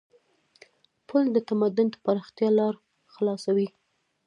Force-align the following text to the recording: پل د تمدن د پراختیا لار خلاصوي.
پل 1.07 1.23
د 1.35 1.37
تمدن 1.49 1.87
د 1.91 1.95
پراختیا 2.05 2.49
لار 2.59 2.75
خلاصوي. 3.13 3.67